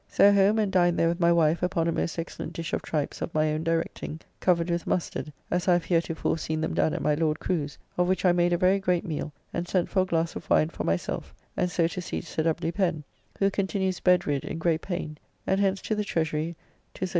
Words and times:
So 0.07 0.33
home 0.33 0.57
and 0.57 0.71
dined 0.71 0.97
there 0.97 1.07
with 1.07 1.19
my 1.19 1.31
wife 1.31 1.61
upon 1.61 1.87
a 1.87 1.91
most 1.91 2.17
excellent 2.17 2.53
dish 2.53 2.73
of 2.73 2.81
tripes 2.81 3.21
of 3.21 3.31
my 3.35 3.53
own 3.53 3.63
directing, 3.63 4.19
covered 4.39 4.67
with, 4.71 4.87
mustard, 4.87 5.31
as 5.51 5.67
I 5.67 5.73
have 5.73 5.85
heretofore 5.85 6.39
seen 6.39 6.59
them 6.59 6.73
done 6.73 6.95
at 6.95 7.03
my 7.03 7.13
Lord 7.13 7.39
Crew's, 7.39 7.77
of 7.99 8.07
which 8.07 8.25
I 8.25 8.31
made 8.31 8.51
a 8.51 8.57
very 8.57 8.79
great 8.79 9.05
meal, 9.05 9.31
and 9.53 9.67
sent 9.67 9.89
for 9.89 9.99
a 10.01 10.05
glass 10.05 10.35
of 10.35 10.49
wine 10.49 10.69
for 10.69 10.83
myself, 10.85 11.35
and 11.55 11.69
so 11.69 11.85
to 11.85 12.01
see 12.01 12.21
Sir 12.21 12.41
W. 12.41 12.71
Pen, 12.71 13.03
who 13.37 13.51
continues 13.51 13.99
bed 13.99 14.25
rid 14.25 14.43
in 14.43 14.57
great 14.57 14.81
pain, 14.81 15.19
and 15.45 15.59
hence 15.61 15.79
to 15.83 15.93
the 15.93 16.03
Treasury 16.03 16.55
to 16.95 17.05
Sir 17.05 17.09
J. 17.09 17.09